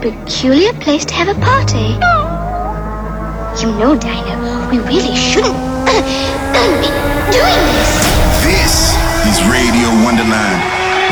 [0.00, 1.92] peculiar place to have a party.
[3.60, 5.52] You know, Dinah, we really shouldn't
[5.84, 6.90] be
[7.28, 7.92] doing this.
[8.40, 8.96] This
[9.28, 10.60] is Radio Wonderland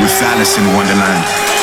[0.01, 1.58] with Alison Wonderland.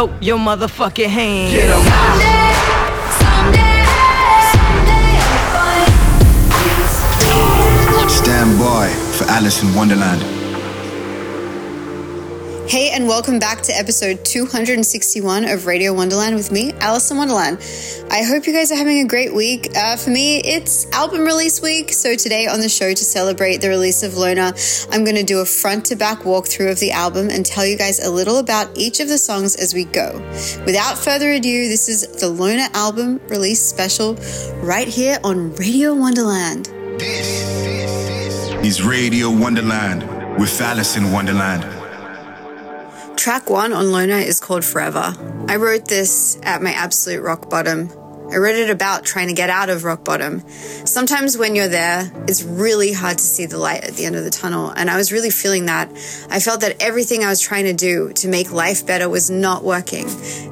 [0.00, 1.52] Throw your motherfucking hand.
[1.52, 2.54] Someday,
[3.20, 3.84] someday,
[4.56, 5.20] someday
[7.92, 10.22] find Stand by for Alison Wonderland.
[12.70, 17.58] Hey, and welcome back to episode 261 of Radio Wonderland with me, Alison Wonderland.
[18.12, 19.68] I hope you guys are having a great week.
[19.76, 21.92] Uh, for me, it's album release week.
[21.92, 24.52] So, today on the show, to celebrate the release of Loner,
[24.90, 27.78] I'm going to do a front to back walkthrough of the album and tell you
[27.78, 30.18] guys a little about each of the songs as we go.
[30.66, 34.16] Without further ado, this is the Loner album release special
[34.56, 36.66] right here on Radio Wonderland.
[36.98, 40.02] This is Radio Wonderland
[40.36, 41.62] with Alison Wonderland.
[43.16, 45.14] Track one on Loner is called Forever.
[45.46, 47.88] I wrote this at my absolute rock bottom.
[48.32, 50.40] I it about trying to get out of rock bottom.
[50.48, 54.24] Sometimes when you're there, it's really hard to see the light at the end of
[54.24, 54.70] the tunnel.
[54.70, 55.90] And I was really feeling that.
[56.30, 59.64] I felt that everything I was trying to do to make life better was not
[59.64, 60.04] working.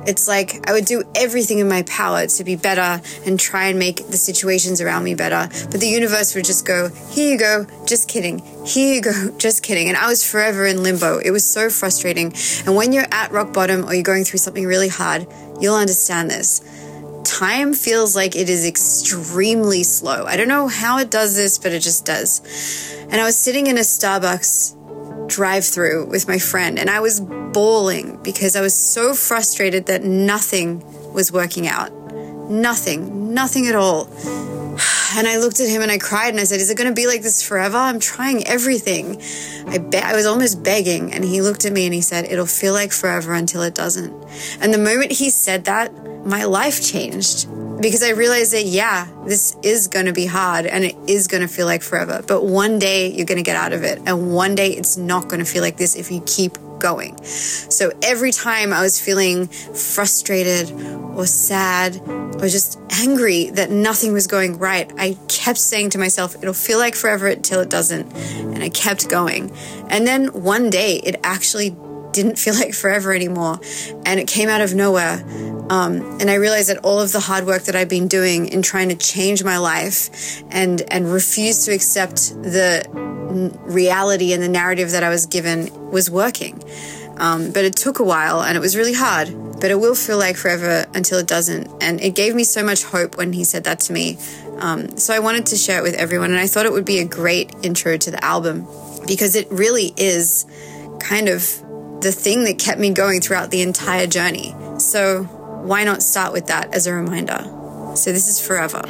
[0.07, 3.79] It's like I would do everything in my power to be better and try and
[3.79, 5.49] make the situations around me better.
[5.71, 8.41] But the universe would just go, here you go, just kidding.
[8.67, 9.89] Here you go, just kidding.
[9.89, 11.19] And I was forever in limbo.
[11.19, 12.35] It was so frustrating.
[12.67, 15.27] And when you're at rock bottom or you're going through something really hard,
[15.61, 16.61] you'll understand this
[17.25, 20.25] time feels like it is extremely slow.
[20.25, 22.41] I don't know how it does this, but it just does.
[23.11, 24.77] And I was sitting in a Starbucks
[25.29, 30.03] drive through with my friend and I was bawling because I was so frustrated that
[30.03, 31.93] nothing was working out.
[32.49, 34.09] Nothing, nothing at all.
[35.17, 36.95] And I looked at him and I cried and I said, Is it going to
[36.95, 37.77] be like this forever?
[37.77, 39.21] I'm trying everything.
[39.67, 41.13] I, be- I was almost begging.
[41.13, 44.13] And he looked at me and he said, It'll feel like forever until it doesn't.
[44.61, 45.93] And the moment he said that,
[46.25, 47.49] my life changed
[47.81, 51.43] because I realized that, yeah, this is going to be hard and it is going
[51.43, 52.23] to feel like forever.
[52.27, 54.01] But one day you're going to get out of it.
[54.05, 57.23] And one day it's not going to feel like this if you keep going.
[57.25, 64.27] So every time I was feeling frustrated or sad or just angry that nothing was
[64.27, 68.13] going right, I kept saying to myself, it'll feel like forever until it doesn't.
[68.15, 69.51] And I kept going.
[69.89, 71.77] And then one day it actually
[72.13, 73.61] didn't feel like forever anymore.
[74.05, 75.25] And it came out of nowhere.
[75.71, 78.63] Um, and I realized that all of the hard work that I've been doing in
[78.63, 83.18] trying to change my life and, and refuse to accept the
[83.63, 86.63] reality and the narrative that I was given was working.
[87.17, 89.29] Um, but it took a while and it was really hard.
[89.61, 91.69] But it will feel like forever until it doesn't.
[91.83, 94.17] And it gave me so much hope when he said that to me.
[94.59, 96.31] Um, so I wanted to share it with everyone.
[96.31, 98.67] And I thought it would be a great intro to the album
[99.07, 100.47] because it really is
[101.01, 101.43] kind of
[102.01, 104.55] the thing that kept me going throughout the entire journey.
[104.79, 105.25] So
[105.65, 107.43] why not start with that as a reminder?
[107.97, 108.83] So this is forever.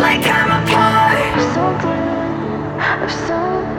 [0.00, 2.02] Like I'm a part of something,
[3.04, 3.69] of something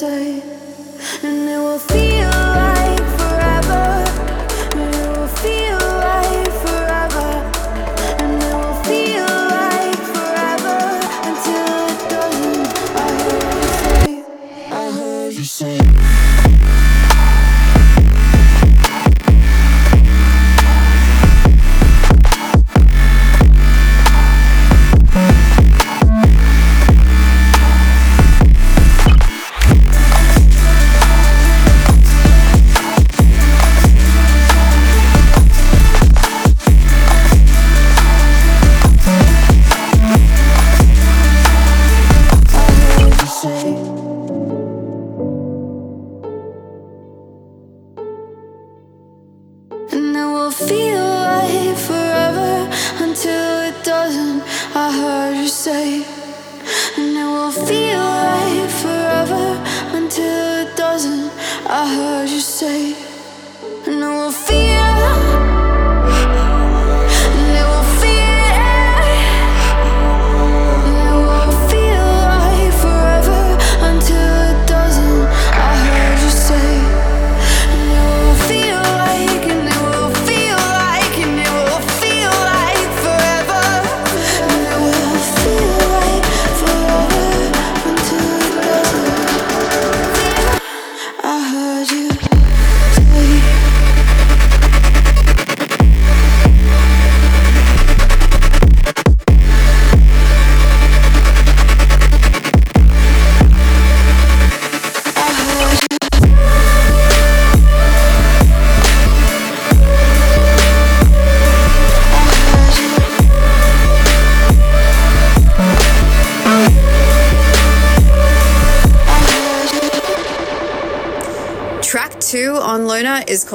[0.00, 0.49] say,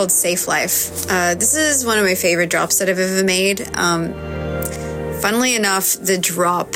[0.06, 1.10] called Safe Life.
[1.10, 3.62] Uh, this is one of my favorite drops that I've ever made.
[3.76, 4.14] Um,
[5.20, 6.70] funnily enough, the drop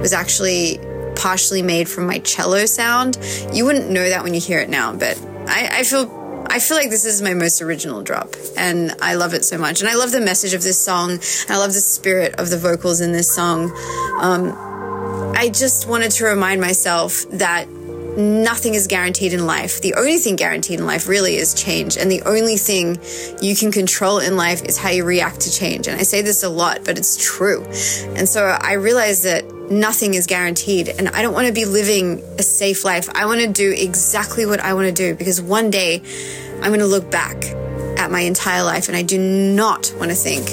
[0.00, 0.80] was actually
[1.14, 3.16] partially made from my cello sound.
[3.52, 5.16] You wouldn't know that when you hear it now, but
[5.46, 6.10] I, I feel
[6.50, 9.80] I feel like this is my most original drop, and I love it so much.
[9.80, 11.12] And I love the message of this song.
[11.12, 13.70] And I love the spirit of the vocals in this song.
[14.20, 14.52] Um,
[15.36, 17.68] I just wanted to remind myself that
[18.16, 19.80] nothing is guaranteed in life.
[19.80, 21.96] The only thing guaranteed in life really is change.
[21.96, 22.98] And the only thing
[23.40, 25.88] you can control in life is how you react to change.
[25.88, 27.64] And I say this a lot, but it's true.
[28.16, 30.88] And so I realized that nothing is guaranteed.
[30.88, 33.08] And I don't want to be living a safe life.
[33.14, 36.02] I want to do exactly what I want to do because one day
[36.56, 37.44] I'm going to look back
[37.98, 40.46] at my entire life and I do not want to think,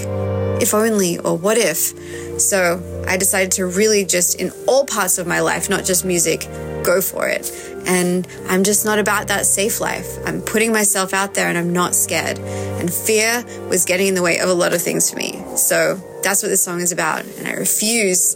[0.62, 2.40] if only or what if.
[2.40, 6.48] So I decided to really just, in all parts of my life, not just music,
[6.84, 7.52] go for it.
[7.86, 10.18] And I'm just not about that safe life.
[10.26, 12.40] I'm putting myself out there and I'm not scared.
[12.40, 15.44] And fear was getting in the way of a lot of things for me.
[15.56, 17.26] So that's what this song is about.
[17.26, 18.36] And I refuse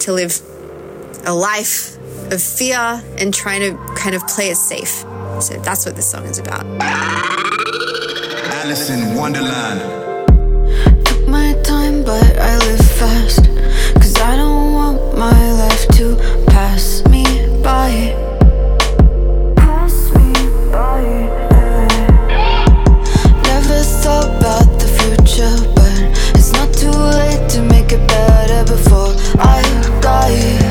[0.00, 0.40] to live
[1.24, 1.96] a life
[2.32, 5.04] of fear and trying to kind of play it safe.
[5.40, 6.64] So that's what this song is about.
[8.62, 9.80] Alison Wonderland.
[11.04, 13.44] Took my time, but I live fast.
[13.94, 17.31] Cause I don't want my life to pass me
[17.62, 18.14] by.
[19.56, 20.32] Pass me
[20.72, 21.02] by.
[23.44, 29.14] Never thought about the future, but it's not too late to make it better before
[29.38, 29.62] I
[30.00, 30.61] die.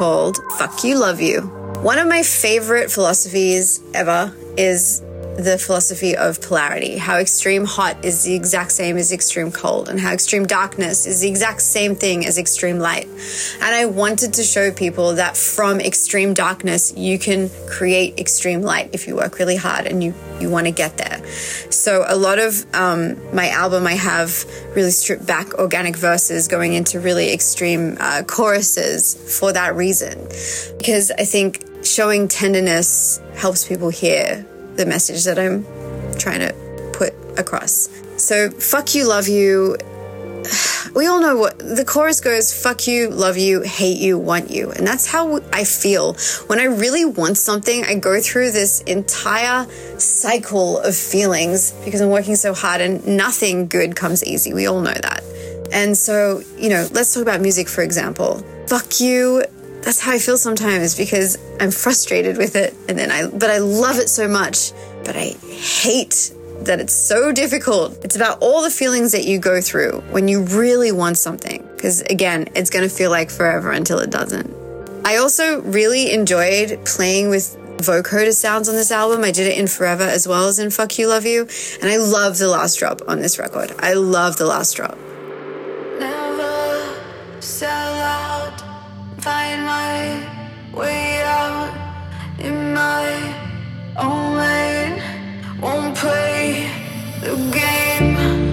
[0.00, 1.42] Called Fuck You, Love You.
[1.82, 5.02] One of my favorite philosophies ever is
[5.40, 6.96] the philosophy of polarity.
[6.96, 11.20] How extreme hot is the exact same as extreme cold, and how extreme darkness is
[11.20, 13.06] the exact same thing as extreme light.
[13.60, 18.90] And I wanted to show people that from extreme darkness, you can create extreme light
[18.92, 21.24] if you work really hard and you, you want to get there.
[21.70, 24.44] So, a lot of um, my album, I have
[24.74, 30.18] really stripped back organic verses going into really extreme uh, choruses for that reason.
[30.78, 34.46] Because I think showing tenderness helps people hear
[34.80, 35.64] the message that I'm
[36.18, 36.54] trying to
[36.94, 37.88] put across.
[38.16, 39.76] So, fuck you, love you.
[40.92, 44.72] We all know what the chorus goes fuck you, love you, hate you, want you.
[44.72, 46.14] And that's how I feel.
[46.48, 49.68] When I really want something, I go through this entire
[50.00, 54.52] cycle of feelings because I'm working so hard and nothing good comes easy.
[54.52, 55.22] We all know that.
[55.72, 58.42] And so, you know, let's talk about music, for example.
[58.66, 59.44] Fuck you
[59.82, 63.58] that's how I feel sometimes because I'm frustrated with it and then I but I
[63.58, 64.72] love it so much
[65.04, 66.32] but I hate
[66.62, 68.04] that it's so difficult.
[68.04, 72.02] It's about all the feelings that you go through when you really want something because
[72.02, 74.54] again, it's going to feel like forever until it doesn't.
[75.04, 79.24] I also really enjoyed playing with vocoder sounds on this album.
[79.24, 81.48] I did it in Forever as well as in Fuck You Love You
[81.80, 83.72] and I love the last drop on this record.
[83.78, 84.98] I love the last drop.
[85.98, 87.00] Never
[87.40, 88.29] sell out
[89.20, 90.26] find my
[90.72, 91.70] way out
[92.38, 93.06] in my
[93.98, 95.02] own lane.
[95.60, 96.70] Won't play
[97.20, 98.49] the game.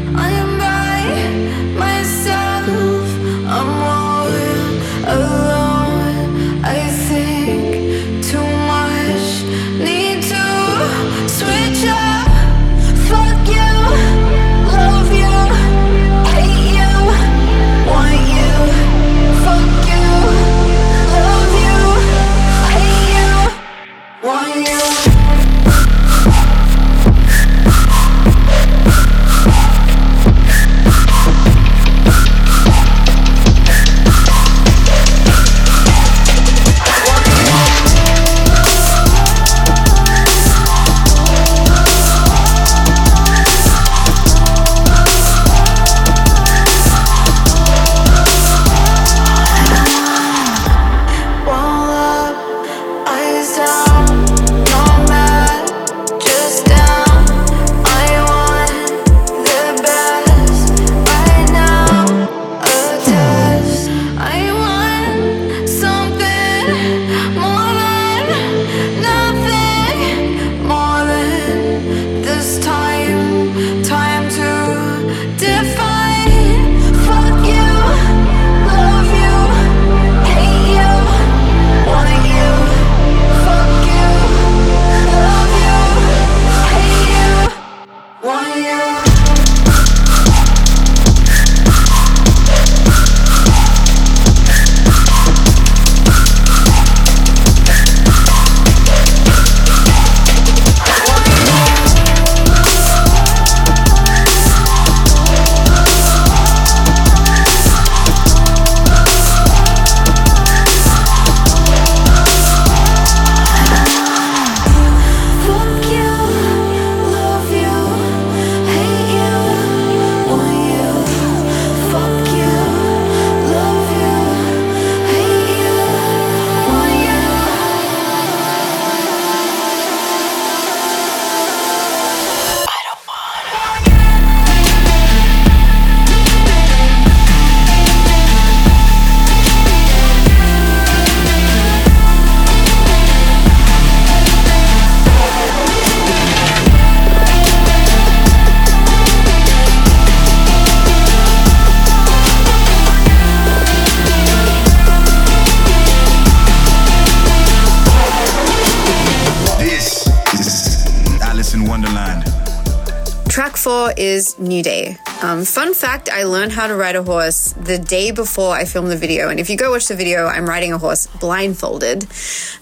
[165.38, 168.90] Um, fun fact I learned how to ride a horse the day before I filmed
[168.90, 169.30] the video.
[169.30, 172.08] And if you go watch the video, I'm riding a horse blindfolded.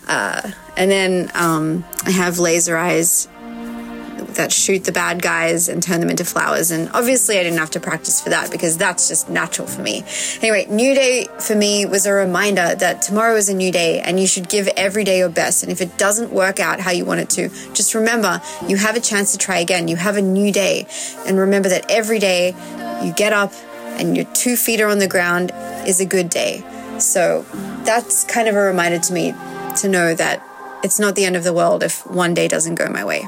[0.10, 3.30] Uh, and then um, I have laser eyes
[4.36, 6.72] that shoot the bad guys and turn them into flowers.
[6.72, 10.04] And obviously, I didn't have to practice for that because that's just natural for me.
[10.42, 14.20] Anyway, New Day for me was a reminder that tomorrow is a new day and
[14.20, 15.64] you should give every day your best.
[15.64, 18.96] And if it doesn't work out how you want it to, just remember you have
[18.96, 19.88] a chance to try again.
[19.88, 20.88] You have a new day.
[21.26, 22.56] And remember that every day
[23.04, 23.54] you get up
[23.98, 25.52] and your two feet are on the ground,
[25.88, 26.64] is a good day.
[27.00, 27.46] So
[27.84, 29.34] that's kind of a reminder to me
[29.78, 30.44] to know that
[30.84, 33.28] it's not the end of the world if one day doesn't go my way.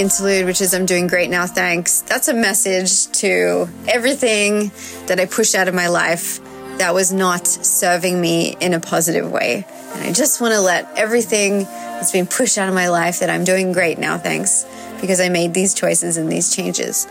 [0.00, 2.00] interlude, which is I'm doing great now, thanks.
[2.00, 4.72] That's a message to everything
[5.06, 6.40] that I pushed out of my life
[6.78, 9.66] that was not serving me in a positive way.
[9.92, 13.28] And I just want to let everything that's been pushed out of my life that
[13.28, 14.64] I'm doing great now, thanks,
[15.02, 17.06] because I made these choices and these changes.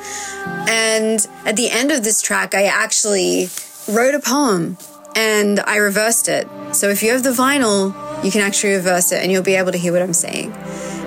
[0.68, 3.50] And at the end of this track, I actually
[3.88, 4.78] wrote a poem
[5.16, 6.48] and I reversed it.
[6.72, 9.72] So if you have the vinyl, you can actually reverse it and you'll be able
[9.72, 10.52] to hear what I'm saying.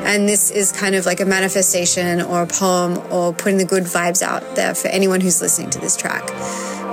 [0.04, 3.84] And this is kind of like a manifestation or a poem or putting the good
[3.84, 6.28] vibes out there for anyone who's listening to this track.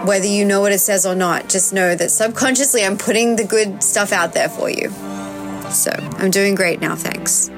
[0.05, 3.43] Whether you know what it says or not, just know that subconsciously I'm putting the
[3.43, 4.89] good stuff out there for you.
[5.71, 7.49] So I'm doing great now, thanks.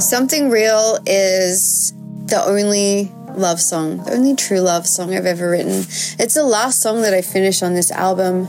[0.00, 1.92] Something Real is
[2.24, 5.84] the only love song, the only true love song I've ever written.
[6.18, 8.48] It's the last song that I finished on this album.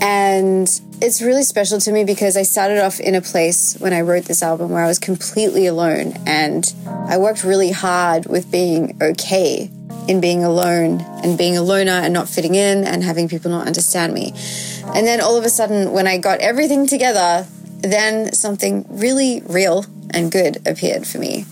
[0.00, 0.68] And
[1.00, 4.26] it's really special to me because I started off in a place when I wrote
[4.26, 6.14] this album where I was completely alone.
[6.24, 9.70] And I worked really hard with being okay
[10.08, 13.66] in being alone and being a loner and not fitting in and having people not
[13.66, 14.32] understand me.
[14.94, 17.46] And then all of a sudden, when I got everything together,
[17.80, 21.46] then something really real and good appeared for me.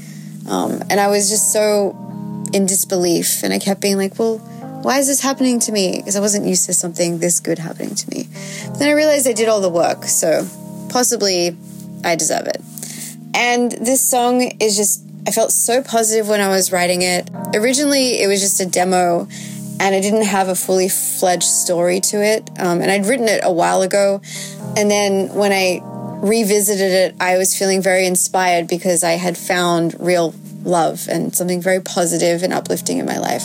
[0.48, 1.96] Um, and I was just so
[2.52, 3.42] in disbelief.
[3.42, 4.38] And I kept being like, well,
[4.82, 5.98] why is this happening to me?
[5.98, 8.28] Because I wasn't used to something this good happening to me.
[8.66, 10.04] But then I realized I did all the work.
[10.04, 10.46] So
[10.88, 11.56] possibly
[12.04, 12.62] I deserve it.
[13.34, 17.30] And this song is just, I felt so positive when I was writing it.
[17.54, 19.28] Originally, it was just a demo
[19.80, 22.50] and I didn't have a fully fledged story to it.
[22.58, 24.20] Um, and I'd written it a while ago.
[24.76, 25.80] And then when I
[26.22, 31.62] revisited it, I was feeling very inspired because I had found real love and something
[31.62, 33.42] very positive and uplifting in my life.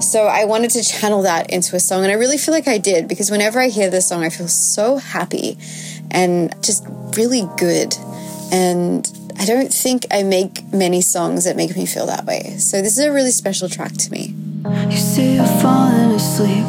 [0.00, 2.78] So I wanted to channel that into a song, and I really feel like I
[2.78, 5.58] did because whenever I hear this song, I feel so happy
[6.10, 7.94] and just really good.
[8.50, 9.06] And
[9.38, 12.56] I don't think I make many songs that make me feel that way.
[12.58, 14.34] So this is a really special track to me.
[14.90, 16.64] You say you're falling asleep,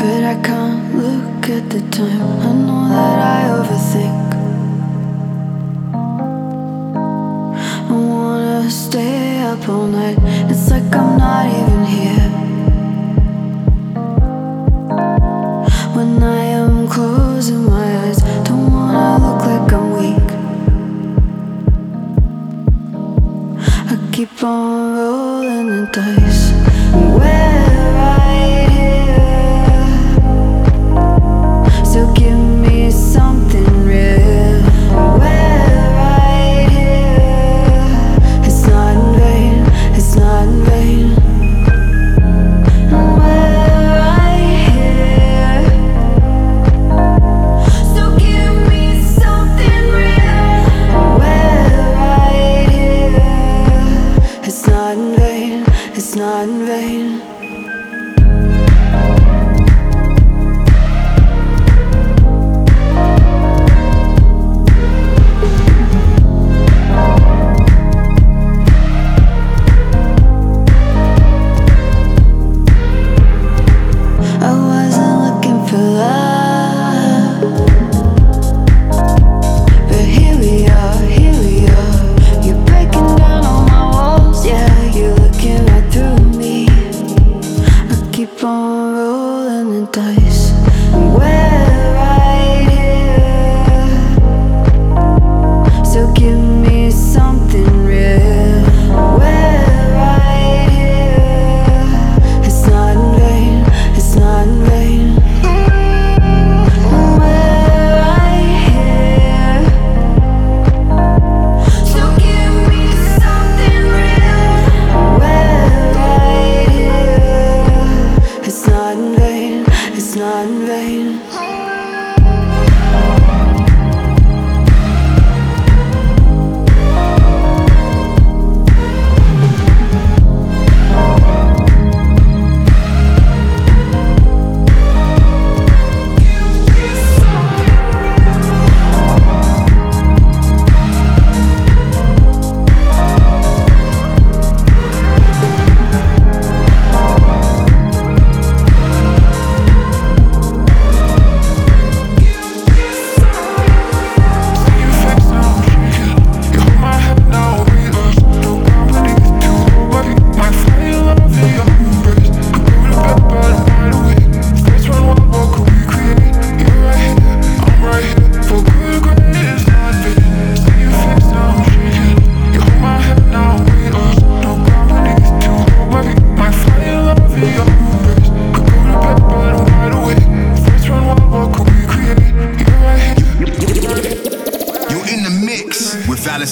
[0.00, 2.22] but I can't look at the time.
[2.40, 4.28] I know that I overthink.
[7.88, 10.18] I wanna stay up all night.
[10.50, 12.47] It's like I'm not even here.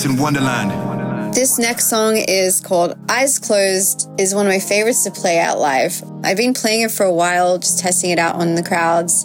[0.07, 1.35] In Wonderland.
[1.35, 5.59] This next song is called Eyes Closed, is one of my favorites to play out
[5.59, 6.01] live.
[6.23, 9.25] I've been playing it for a while, just testing it out on the crowds,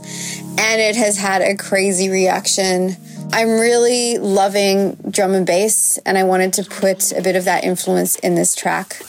[0.58, 2.98] and it has had a crazy reaction.
[3.32, 7.64] I'm really loving drum and bass, and I wanted to put a bit of that
[7.64, 9.04] influence in this track.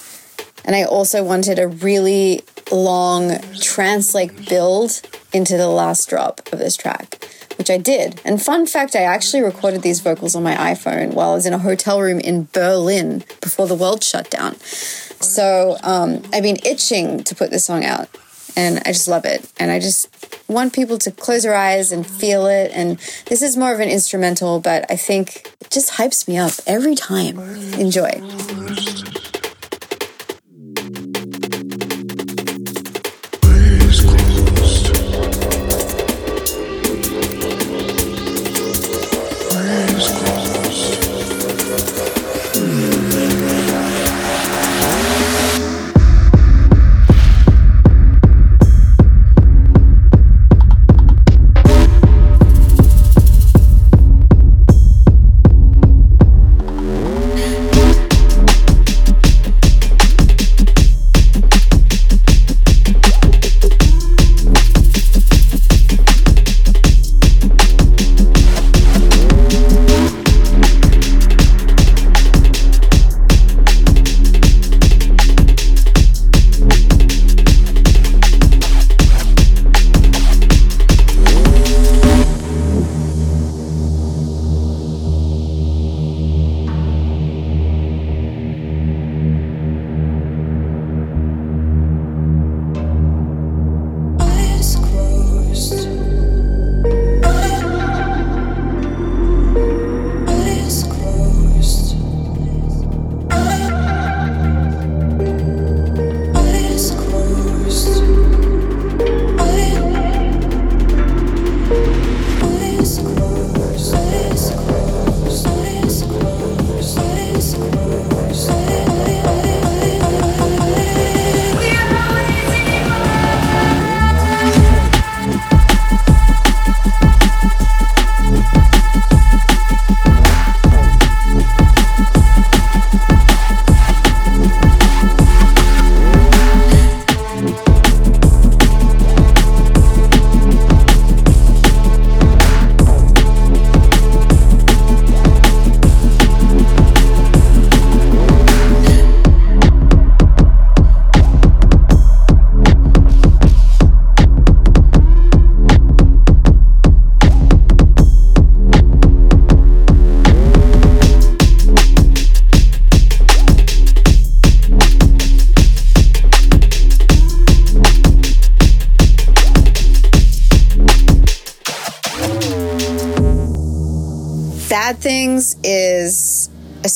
[0.67, 5.01] And I also wanted a really long trance like build
[5.33, 8.21] into the last drop of this track, which I did.
[8.25, 11.53] And fun fact, I actually recorded these vocals on my iPhone while I was in
[11.53, 14.57] a hotel room in Berlin before the world shut down.
[14.57, 18.09] So um, I've been itching to put this song out,
[18.57, 19.51] and I just love it.
[19.59, 20.09] And I just
[20.49, 22.71] want people to close their eyes and feel it.
[22.75, 26.53] And this is more of an instrumental, but I think it just hypes me up
[26.67, 27.38] every time.
[27.79, 28.11] Enjoy.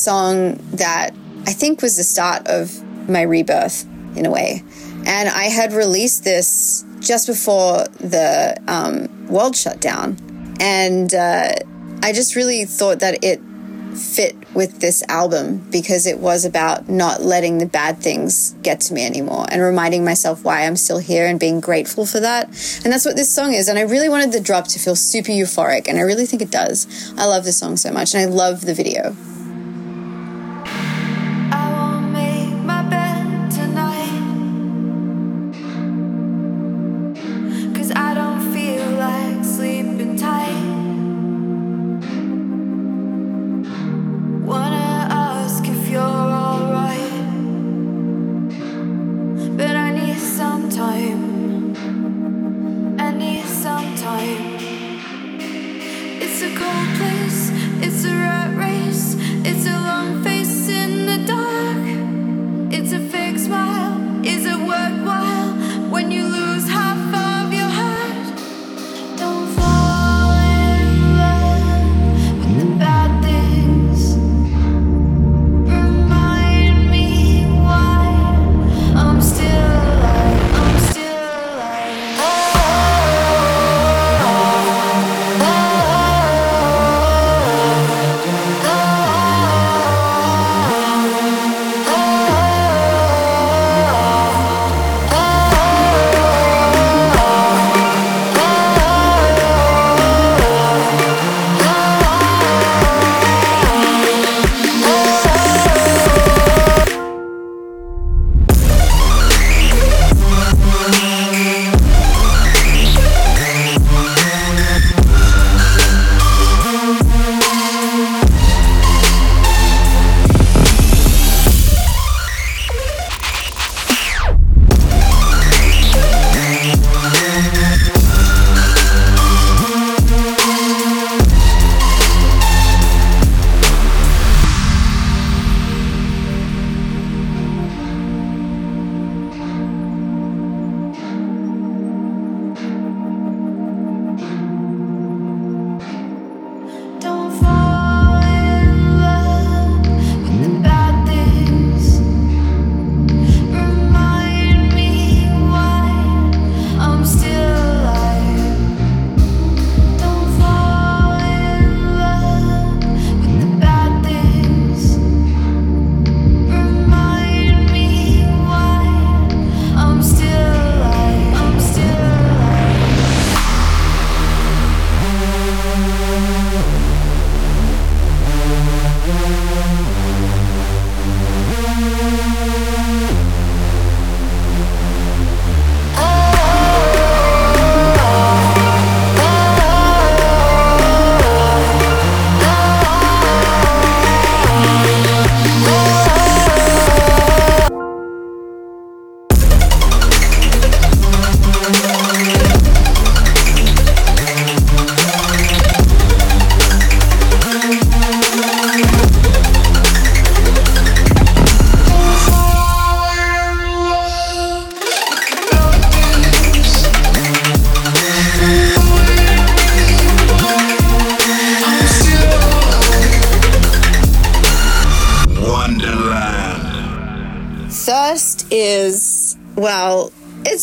[0.07, 1.13] Song that
[1.47, 4.63] I think was the start of my rebirth in a way.
[5.05, 10.15] And I had released this just before the um, world shut down.
[10.61, 11.51] And uh,
[12.03, 13.41] I just really thought that it
[13.97, 18.93] fit with this album because it was about not letting the bad things get to
[18.93, 22.45] me anymore and reminding myself why I'm still here and being grateful for that.
[22.83, 23.67] And that's what this song is.
[23.67, 26.51] And I really wanted the drop to feel super euphoric, and I really think it
[26.51, 26.87] does.
[27.17, 29.13] I love this song so much, and I love the video.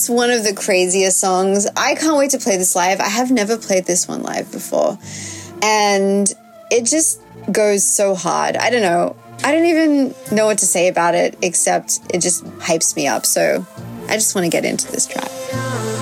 [0.04, 1.66] It's one of the craziest songs.
[1.78, 3.00] I can't wait to play this live.
[3.00, 4.98] I have never played this one live before.
[5.62, 6.30] And
[6.70, 8.54] it just goes so hard.
[8.58, 9.16] I don't know.
[9.42, 13.24] I don't even know what to say about it except it just hypes me up.
[13.24, 13.66] So
[14.06, 15.93] I just want to get into this track.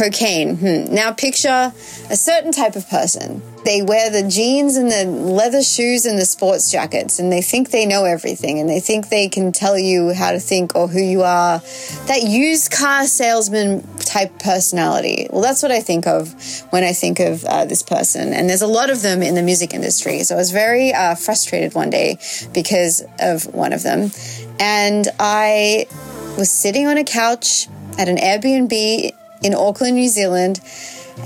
[0.00, 0.56] Cocaine.
[0.56, 0.94] Hmm.
[0.94, 1.72] Now picture
[2.10, 3.42] a certain type of person.
[3.64, 7.70] They wear the jeans and the leather shoes and the sports jackets, and they think
[7.70, 11.00] they know everything, and they think they can tell you how to think or who
[11.00, 11.58] you are.
[12.06, 15.28] That used car salesman type personality.
[15.30, 16.34] Well, that's what I think of
[16.70, 18.32] when I think of uh, this person.
[18.32, 20.22] And there's a lot of them in the music industry.
[20.22, 22.18] So I was very uh, frustrated one day
[22.54, 24.10] because of one of them.
[24.58, 25.86] And I
[26.38, 30.60] was sitting on a couch at an Airbnb in Auckland, New Zealand,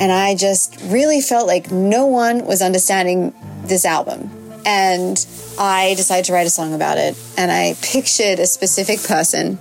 [0.00, 3.32] and I just really felt like no one was understanding
[3.64, 4.30] this album.
[4.66, 5.24] And
[5.58, 9.58] I decided to write a song about it, and I pictured a specific person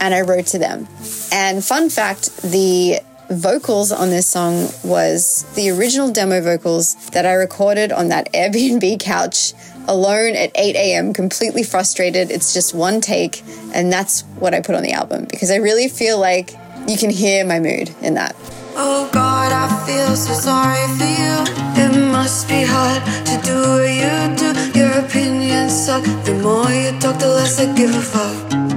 [0.00, 0.86] and I wrote to them.
[1.32, 7.32] And fun fact, the vocals on this song was the original demo vocals that I
[7.32, 9.54] recorded on that Airbnb couch
[9.86, 12.30] alone at 8 a.m., completely frustrated.
[12.30, 13.42] It's just one take,
[13.74, 16.54] and that's what I put on the album because I really feel like
[16.86, 18.34] you can hear my mood in that.
[18.76, 21.34] Oh God, I feel so sorry for you.
[21.82, 24.78] It must be hard to do what you do.
[24.78, 26.04] Your opinions suck.
[26.24, 28.73] The more you talk, the less I give a fuck.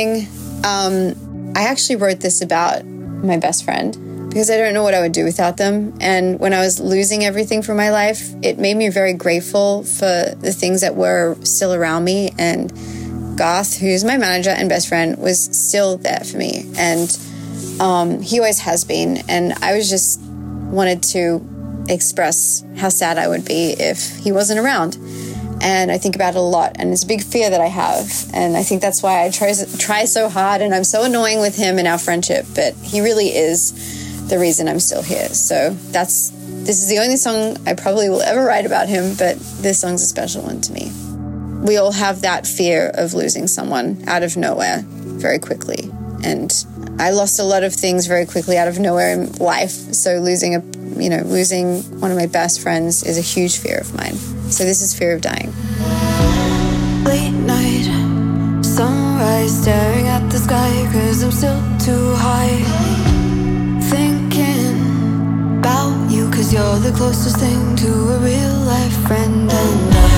[0.00, 0.26] Dying.
[0.64, 5.00] Um, I actually wrote this about my best friend because I don't know what I
[5.00, 5.96] would do without them.
[6.00, 10.34] And when I was losing everything from my life, it made me very grateful for
[10.38, 12.30] the things that were still around me.
[12.38, 12.70] And
[13.36, 16.70] Garth, who's my manager and best friend, was still there for me.
[16.76, 17.18] And
[17.80, 19.22] um, he always has been.
[19.28, 21.44] And I was just wanted to
[21.88, 24.96] express how sad I would be if he wasn't around.
[25.60, 28.08] And I think about it a lot, and it's a big fear that I have.
[28.32, 31.56] And I think that's why I try, try so hard, and I'm so annoying with
[31.56, 35.28] him in our friendship, but he really is the reason I'm still here.
[35.28, 36.30] So that's
[36.64, 40.02] this is the only song I probably will ever write about him, but this song's
[40.02, 40.90] a special one to me.
[41.64, 45.90] We all have that fear of losing someone out of nowhere very quickly.
[46.22, 46.52] And
[46.98, 49.70] I lost a lot of things very quickly out of nowhere in life.
[49.70, 50.60] So losing a
[51.00, 54.39] you know, losing one of my best friends is a huge fear of mine.
[54.50, 55.52] So this is fear of dying.
[57.04, 57.86] Late night,
[58.64, 62.58] sunrise, staring at the sky, cause I'm still too high.
[63.88, 69.50] Thinking about you, cause you're the closest thing to a real life friend.
[69.50, 70.09] And I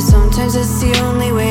[0.00, 1.49] But sometimes it's the only way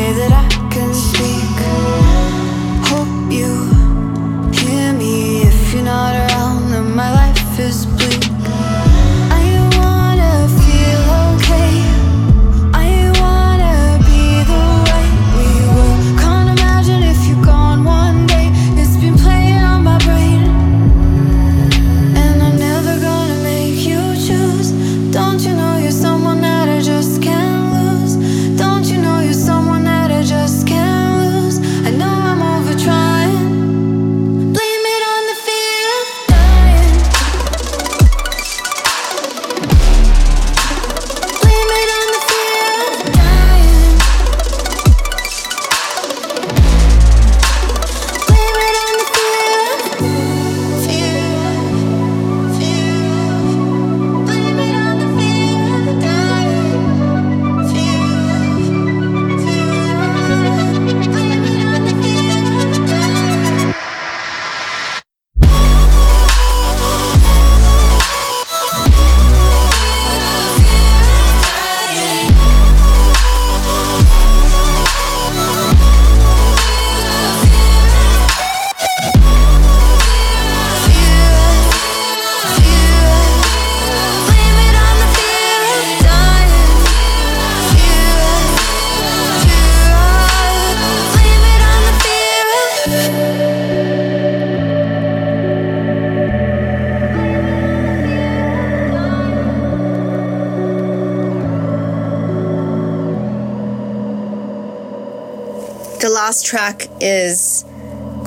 [106.30, 107.66] last track is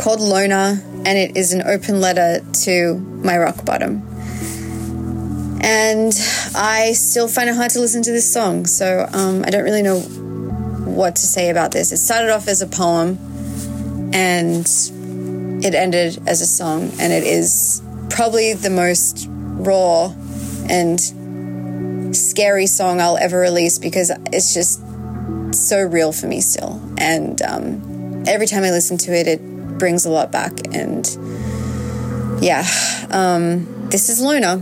[0.00, 4.02] called Loner, and it is an open letter to my rock bottom.
[5.62, 6.12] And
[6.52, 9.82] I still find it hard to listen to this song, so um, I don't really
[9.82, 11.92] know what to say about this.
[11.92, 13.18] It started off as a poem,
[14.12, 14.66] and
[15.64, 20.12] it ended as a song, and it is probably the most raw
[20.68, 20.98] and
[22.16, 24.82] scary song I'll ever release because it's just
[25.54, 26.80] so real for me still.
[26.98, 27.91] And um,
[28.26, 29.40] every time I listen to it, it
[29.78, 30.52] brings a lot back.
[30.74, 31.06] And
[32.42, 32.64] yeah,
[33.10, 34.60] um, this is Loner.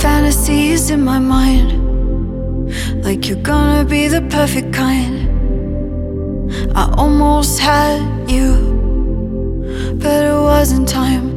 [0.00, 1.72] Fantasies in my mind,
[3.04, 5.30] like you're gonna be the perfect kind.
[6.76, 8.00] I almost had
[8.30, 11.30] you, but it wasn't time.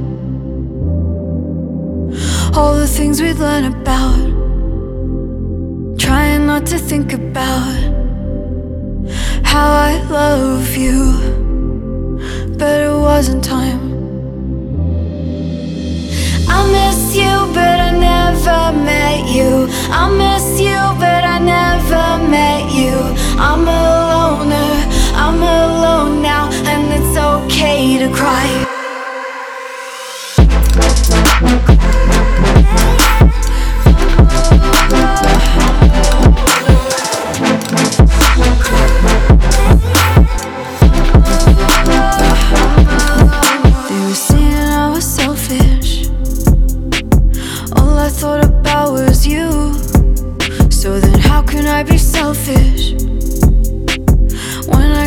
[2.56, 4.45] All the things we'd learn about,
[6.60, 7.76] not to think about
[9.44, 11.02] how I love you,
[12.58, 13.84] but it wasn't time.
[16.48, 19.68] I miss you, but I never met you.
[20.02, 22.96] I miss you, but I never met you.
[23.38, 23.82] I'm a
[24.12, 24.72] loner,
[25.24, 28.65] I'm alone now, and it's okay to cry.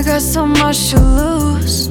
[0.08, 1.88] Got so much to lose?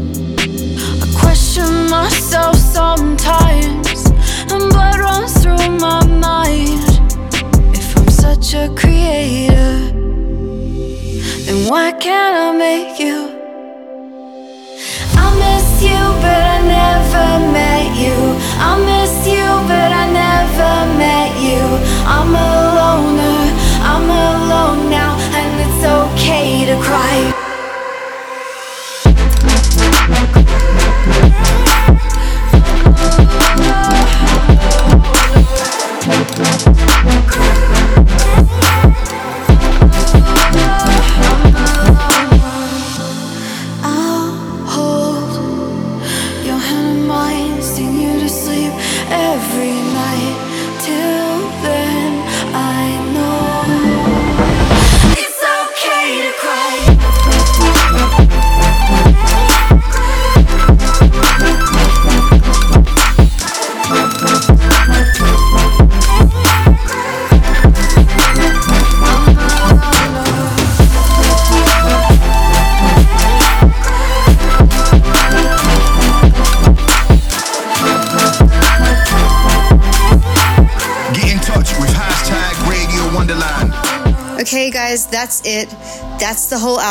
[1.03, 4.09] I question myself sometimes,
[4.51, 6.81] and blood runs through my mind.
[7.77, 9.71] If I'm such a creator,
[11.45, 13.17] then why can't I make you?
[15.23, 18.17] I miss you, but I never met you.
[18.69, 21.63] I miss you, but I never met you.
[22.15, 23.41] I'm a loner,
[23.91, 25.16] I'm alone now,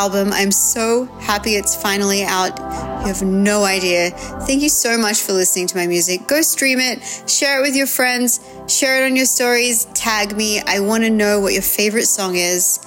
[0.06, 0.32] album.
[0.32, 2.56] I'm so happy it's finally out.
[3.00, 4.10] You have no idea.
[4.46, 6.28] Thank you so much for listening to my music.
[6.28, 8.38] Go stream it, share it with your friends,
[8.68, 10.60] share it on your stories, tag me.
[10.64, 12.78] I want to know what your favorite song is.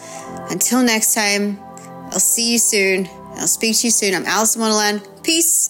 [0.50, 1.60] Until next time,
[2.12, 3.10] I'll see you soon.
[3.36, 4.16] I'll speak to you soon.
[4.16, 5.06] I'm Alison Wonderland.
[5.22, 5.69] Peace.